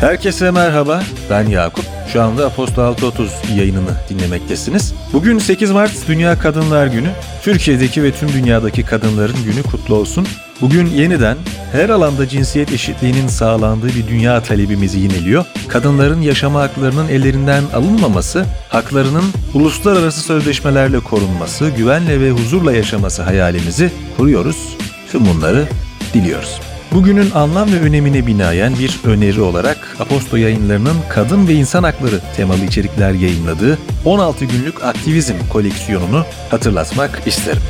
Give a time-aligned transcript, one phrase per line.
[0.00, 1.84] Herkese merhaba, ben Yakup.
[2.12, 4.94] Şu anda Apostol 630 yayınını dinlemektesiniz.
[5.12, 7.08] Bugün 8 Mart Dünya Kadınlar Günü.
[7.42, 10.26] Türkiye'deki ve tüm dünyadaki kadınların günü kutlu olsun.
[10.60, 11.36] Bugün yeniden
[11.72, 15.44] her alanda cinsiyet eşitliğinin sağlandığı bir dünya talebimizi yineliyor.
[15.68, 24.76] Kadınların yaşama haklarının ellerinden alınmaması, haklarının uluslararası sözleşmelerle korunması, güvenle ve huzurla yaşaması hayalimizi kuruyoruz.
[25.12, 25.66] Tüm bunları
[26.14, 26.60] diliyoruz.
[26.92, 32.64] Bugünün anlam ve önemine binaen bir öneri olarak Aposto yayınlarının kadın ve insan hakları temalı
[32.64, 37.62] içerikler yayınladığı 16 günlük aktivizm koleksiyonunu hatırlatmak isterim.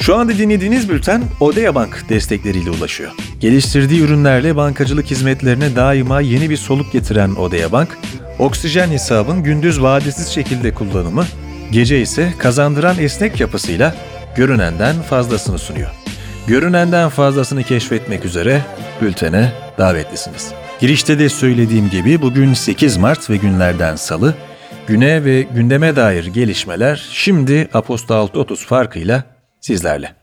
[0.00, 3.10] Şu anda dinlediğiniz bülten Odea Bank destekleriyle ulaşıyor.
[3.40, 7.98] Geliştirdiği ürünlerle bankacılık hizmetlerine daima yeni bir soluk getiren Odea Bank,
[8.38, 11.24] oksijen hesabın gündüz vadesiz şekilde kullanımı,
[11.70, 13.94] gece ise kazandıran esnek yapısıyla
[14.36, 15.90] görünenden fazlasını sunuyor.
[16.46, 18.62] Görünenden fazlasını keşfetmek üzere
[19.02, 20.52] bültene davetlisiniz.
[20.80, 24.34] Girişte de söylediğim gibi bugün 8 Mart ve günlerden salı,
[24.86, 29.24] güne ve gündeme dair gelişmeler şimdi Apostol 630 farkıyla
[29.60, 30.14] sizlerle.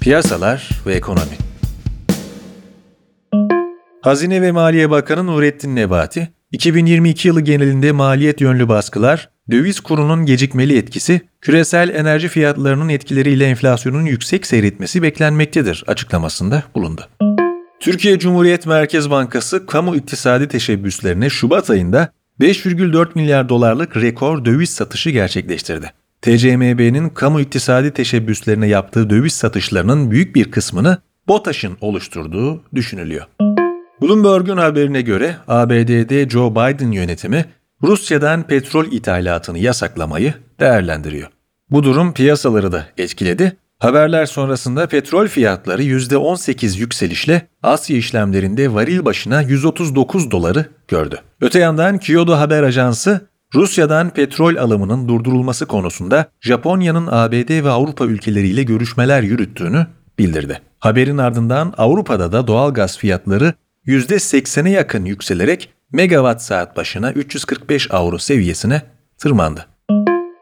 [0.00, 1.36] Piyasalar ve ekonomi
[4.02, 10.78] Hazine ve Maliye Bakanı Nurettin Nebati, 2022 yılı genelinde maliyet yönlü baskılar, döviz kurunun gecikmeli
[10.78, 17.08] etkisi, küresel enerji fiyatlarının etkileriyle enflasyonun yüksek seyretmesi beklenmektedir açıklamasında bulundu.
[17.80, 22.08] Türkiye Cumhuriyet Merkez Bankası kamu iktisadi teşebbüslerine Şubat ayında
[22.40, 25.92] 5,4 milyar dolarlık rekor döviz satışı gerçekleştirdi.
[26.22, 33.24] TCMB'nin kamu iktisadi teşebbüslerine yaptığı döviz satışlarının büyük bir kısmını BOTAŞ'ın oluşturduğu düşünülüyor.
[34.02, 37.44] Bloomberg'un haberine göre ABD'de Joe Biden yönetimi
[37.82, 41.28] Rusya'dan petrol ithalatını yasaklamayı değerlendiriyor.
[41.70, 43.56] Bu durum piyasaları da etkiledi.
[43.78, 51.20] Haberler sonrasında petrol fiyatları %18 yükselişle Asya işlemlerinde varil başına 139 doları gördü.
[51.40, 58.62] Öte yandan Kyodo Haber Ajansı Rusya'dan petrol alımının durdurulması konusunda Japonya'nın ABD ve Avrupa ülkeleriyle
[58.62, 59.86] görüşmeler yürüttüğünü
[60.18, 60.60] bildirdi.
[60.78, 63.54] Haberin ardından Avrupa'da da doğal gaz fiyatları
[63.86, 68.82] %80'e yakın yükselerek megawatt saat başına 345 avro seviyesine
[69.18, 69.66] tırmandı.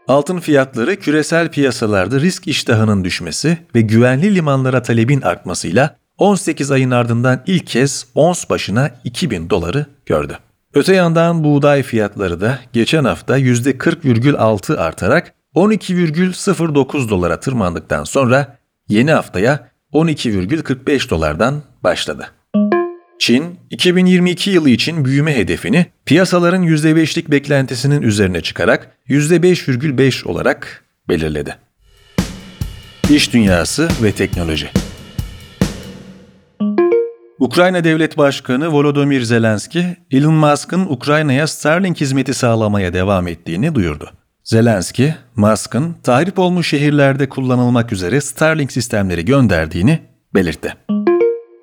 [0.08, 7.42] Altın fiyatları küresel piyasalarda risk iştahının düşmesi ve güvenli limanlara talebin artmasıyla 18 ayın ardından
[7.46, 10.38] ilk kez ons başına 2000 doları gördü.
[10.74, 18.56] Öte yandan buğday fiyatları da geçen hafta %40,6 artarak 12,09 dolara tırmandıktan sonra
[18.88, 22.28] yeni haftaya 12,45 dolardan başladı.
[23.22, 31.56] Çin, 2022 yılı için büyüme hedefini piyasaların %5'lik beklentisinin üzerine çıkarak %5,5 olarak belirledi.
[33.10, 34.68] İş dünyası ve teknoloji
[37.38, 44.10] Ukrayna Devlet Başkanı Volodymyr Zelenski, Elon Musk'ın Ukrayna'ya Starlink hizmeti sağlamaya devam ettiğini duyurdu.
[44.44, 49.98] Zelenski, Musk'ın tahrip olmuş şehirlerde kullanılmak üzere Starlink sistemleri gönderdiğini
[50.34, 50.74] belirtti.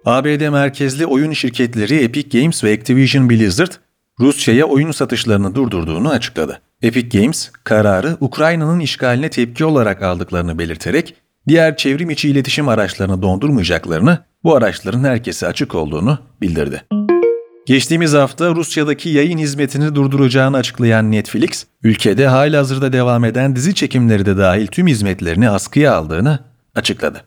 [0.06, 3.72] ABD merkezli oyun şirketleri Epic Games ve Activision Blizzard,
[4.20, 6.62] Rusya'ya oyun satışlarını durdurduğunu açıkladı.
[6.82, 11.16] Epic Games, kararı Ukrayna'nın işgaline tepki olarak aldıklarını belirterek,
[11.48, 16.84] diğer çevrim içi iletişim araçlarını dondurmayacaklarını, bu araçların herkese açık olduğunu bildirdi.
[17.66, 24.38] Geçtiğimiz hafta Rusya'daki yayın hizmetini durduracağını açıklayan Netflix, ülkede halihazırda devam eden dizi çekimleri de
[24.38, 26.40] dahil tüm hizmetlerini askıya aldığını
[26.76, 27.24] açıkladı.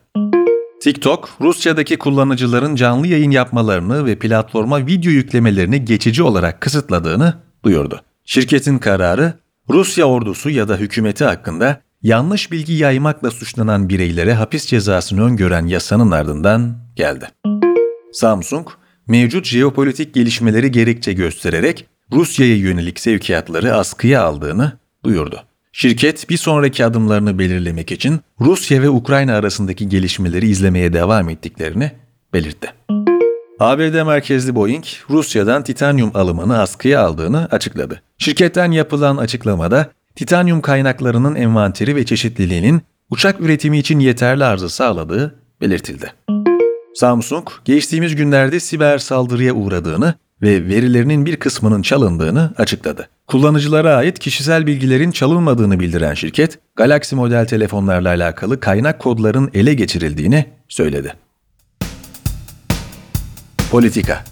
[0.83, 7.33] TikTok, Rusya'daki kullanıcıların canlı yayın yapmalarını ve platforma video yüklemelerini geçici olarak kısıtladığını
[7.65, 8.01] duyurdu.
[8.25, 9.33] Şirketin kararı,
[9.69, 16.11] Rusya ordusu ya da hükümeti hakkında yanlış bilgi yaymakla suçlanan bireylere hapis cezasını öngören yasanın
[16.11, 17.27] ardından geldi.
[18.13, 18.67] Samsung,
[19.07, 24.71] mevcut jeopolitik gelişmeleri gerekçe göstererek Rusya'ya yönelik sevkiyatları askıya aldığını
[25.05, 25.43] duyurdu.
[25.75, 31.91] Şirket bir sonraki adımlarını belirlemek için Rusya ve Ukrayna arasındaki gelişmeleri izlemeye devam ettiklerini
[32.33, 32.73] belirtti.
[33.59, 38.01] ABD merkezli Boeing, Rusya'dan titanyum alımını askıya aldığını açıkladı.
[38.17, 46.13] Şirketten yapılan açıklamada, titanyum kaynaklarının envanteri ve çeşitliliğinin uçak üretimi için yeterli arzı sağladığı belirtildi.
[46.95, 53.09] Samsung, geçtiğimiz günlerde siber saldırıya uğradığını ve verilerinin bir kısmının çalındığını açıkladı.
[53.27, 60.45] Kullanıcılara ait kişisel bilgilerin çalınmadığını bildiren şirket, Galaxy model telefonlarla alakalı kaynak kodların ele geçirildiğini
[60.67, 61.13] söyledi.
[63.71, 64.23] Politika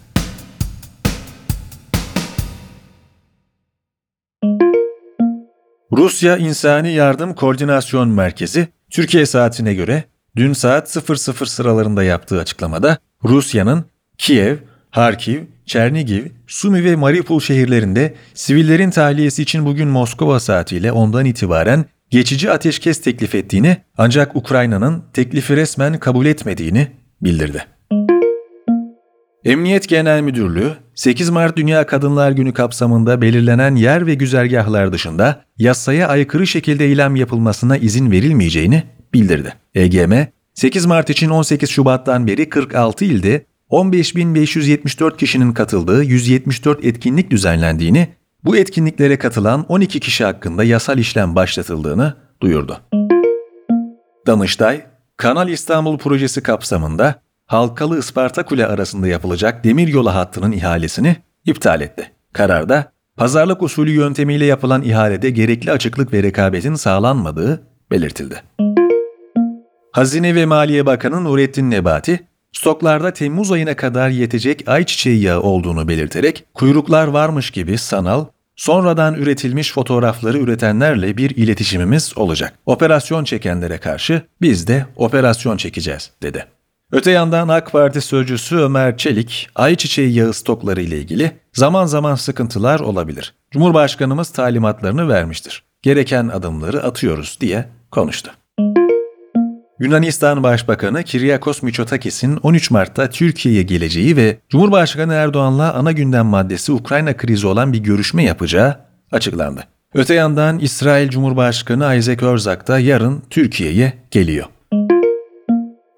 [5.92, 10.04] Rusya İnsani Yardım Koordinasyon Merkezi, Türkiye saatine göre
[10.36, 13.86] dün saat 00 sıralarında yaptığı açıklamada Rusya'nın
[14.18, 14.58] Kiev,
[14.92, 22.52] Harkiv, Çernigiv, Sumi ve Mariupol şehirlerinde sivillerin tahliyesi için bugün Moskova saatiyle ondan itibaren geçici
[22.52, 26.88] ateşkes teklif ettiğini ancak Ukrayna'nın teklifi resmen kabul etmediğini
[27.22, 27.66] bildirdi.
[29.46, 36.08] Emniyet Genel Müdürlüğü, 8 Mart Dünya Kadınlar Günü kapsamında belirlenen yer ve güzergahlar dışında yasaya
[36.08, 38.84] aykırı şekilde eylem yapılmasına izin verilmeyeceğini
[39.14, 39.54] bildirdi.
[39.76, 40.14] EGM,
[40.54, 48.08] 8 Mart için 18 Şubat'tan beri 46 ilde 15.574 kişinin katıldığı 174 etkinlik düzenlendiğini,
[48.44, 52.78] bu etkinliklere katılan 12 kişi hakkında yasal işlem başlatıldığını duyurdu.
[54.28, 54.82] Danıştay,
[55.18, 57.16] Kanal İstanbul projesi kapsamında
[57.46, 61.16] Halkalı Isparta Kule arasında yapılacak demiryolu hattının ihalesini
[61.46, 62.12] iptal etti.
[62.34, 68.44] Kararda, pazarlık usulü yöntemiyle yapılan ihalede gerekli açıklık ve rekabetin sağlanmadığı belirtildi.
[69.92, 76.44] Hazine ve Maliye Bakanı Nurettin Nebati, stoklarda Temmuz ayına kadar yetecek ayçiçeği yağı olduğunu belirterek
[76.54, 78.26] kuyruklar varmış gibi sanal,
[78.56, 82.54] sonradan üretilmiş fotoğrafları üretenlerle bir iletişimimiz olacak.
[82.66, 86.46] Operasyon çekenlere karşı biz de operasyon çekeceğiz, dedi.
[86.92, 92.80] Öte yandan AK Parti sözcüsü Ömer Çelik, ayçiçeği yağı stokları ile ilgili zaman zaman sıkıntılar
[92.80, 93.34] olabilir.
[93.52, 95.64] Cumhurbaşkanımız talimatlarını vermiştir.
[95.82, 98.32] Gereken adımları atıyoruz diye konuştu.
[99.82, 107.18] Yunanistan Başbakanı Kiryakos Mitsotakis'in 13 Mart'ta Türkiye'ye geleceği ve Cumhurbaşkanı Erdoğan'la ana gündem maddesi Ukrayna
[107.18, 108.76] krizi olan bir görüşme yapacağı
[109.12, 109.64] açıklandı.
[109.94, 114.46] Öte yandan İsrail Cumhurbaşkanı Isaac Herzog da yarın Türkiye'ye geliyor.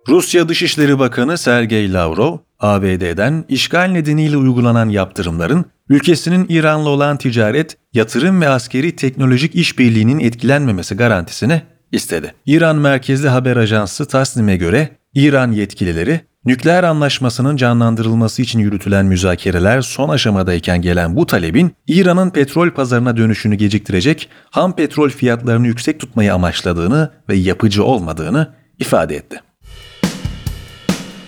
[0.08, 8.42] Rusya Dışişleri Bakanı Sergey Lavrov, ABD'den işgal nedeniyle uygulanan yaptırımların ülkesinin İran'la olan ticaret, yatırım
[8.42, 11.62] ve askeri teknolojik işbirliğinin etkilenmemesi garantisini
[11.94, 12.34] istedi.
[12.46, 20.10] İran merkezli haber ajansı Tasnim'e göre İran yetkilileri nükleer anlaşmasının canlandırılması için yürütülen müzakereler son
[20.10, 27.12] aşamadayken gelen bu talebin İran'ın petrol pazarına dönüşünü geciktirecek ham petrol fiyatlarını yüksek tutmayı amaçladığını
[27.30, 29.42] ve yapıcı olmadığını ifade etti.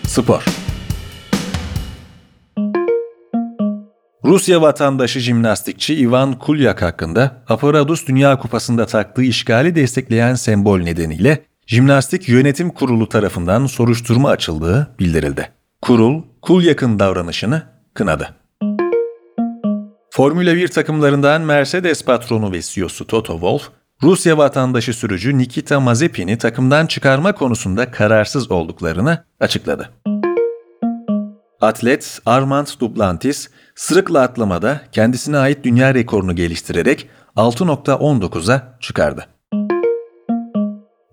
[0.04, 0.65] Spor
[4.26, 12.30] Rusya vatandaşı jimnastikçi Ivan Kulyak hakkında Aparadus Dünya Kupası'nda taktığı işgali destekleyen sembol nedeniyle Jimnastik
[12.30, 15.52] Yönetim Kurulu tarafından soruşturma açıldığı bildirildi.
[15.82, 17.64] Kurul, Kulyak'ın davranışını
[17.94, 18.30] kınadı.
[20.12, 23.70] Formula 1 takımlarından Mercedes patronu ve CEO'su Toto Wolff,
[24.04, 29.90] Rusya vatandaşı sürücü Nikita Mazepin'i takımdan çıkarma konusunda kararsız olduklarını açıkladı.
[31.62, 39.28] Atlet Armand Duplantis, sırıkla atlamada kendisine ait dünya rekorunu geliştirerek 6.19'a çıkardı.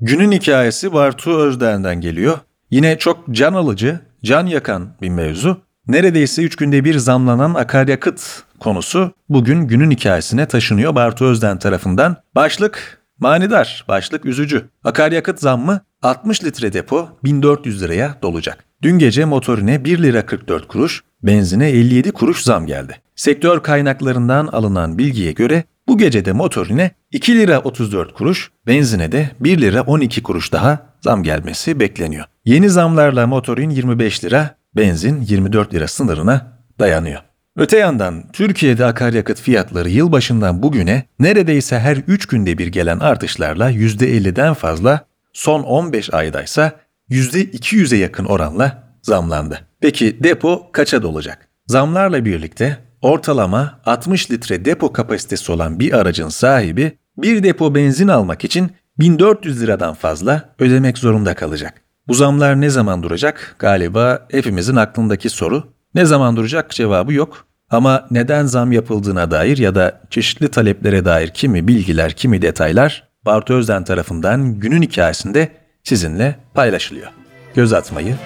[0.00, 2.38] Günün hikayesi Bartu Özden'den geliyor.
[2.70, 5.61] Yine çok can alıcı, can yakan bir mevzu.
[5.87, 12.17] Neredeyse 3 günde bir zamlanan akaryakıt konusu bugün günün hikayesine taşınıyor Bartu Özden tarafından.
[12.35, 14.69] Başlık manidar, başlık üzücü.
[14.85, 18.64] Akaryakıt zammı 60 litre depo 1400 liraya dolacak.
[18.82, 22.96] Dün gece motorine 1 lira 44 kuruş, benzine 57 kuruş zam geldi.
[23.17, 29.61] Sektör kaynaklarından alınan bilgiye göre bu gecede motorine 2 lira 34 kuruş, benzine de 1
[29.61, 32.25] lira 12 kuruş daha zam gelmesi bekleniyor.
[32.45, 37.21] Yeni zamlarla motorin 25 lira, benzin 24 lira sınırına dayanıyor.
[37.56, 44.54] Öte yandan Türkiye'de akaryakıt fiyatları yılbaşından bugüne neredeyse her 3 günde bir gelen artışlarla %50'den
[44.54, 46.73] fazla, son 15 aydaysa
[47.12, 49.61] %200'e yakın oranla zamlandı.
[49.81, 51.49] Peki depo kaça dolacak?
[51.66, 58.45] Zamlarla birlikte ortalama 60 litre depo kapasitesi olan bir aracın sahibi bir depo benzin almak
[58.45, 61.83] için 1400 liradan fazla ödemek zorunda kalacak.
[62.09, 63.57] Bu zamlar ne zaman duracak?
[63.59, 65.64] Galiba hepimizin aklındaki soru.
[65.95, 67.47] Ne zaman duracak cevabı yok.
[67.71, 73.54] Ama neden zam yapıldığına dair ya da çeşitli taleplere dair kimi bilgiler, kimi detaylar Bartu
[73.54, 75.49] Özden tarafından günün hikayesinde
[75.84, 77.10] sizinle paylaşılıyor.
[77.54, 78.16] Göz atmayı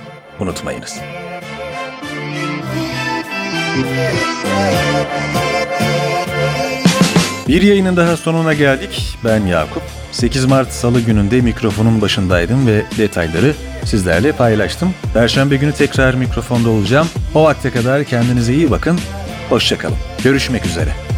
[0.41, 1.01] unutmayınız.
[7.49, 9.19] Bir yayının daha sonuna geldik.
[9.25, 9.83] Ben Yakup.
[10.13, 14.95] 8 Mart Salı gününde mikrofonun başındaydım ve detayları sizlerle paylaştım.
[15.15, 17.09] Perşembe günü tekrar mikrofonda olacağım.
[17.35, 19.01] O vakte kadar kendinize iyi bakın.
[19.49, 19.97] Hoşçakalın.
[20.25, 21.16] Görüşmek üzere.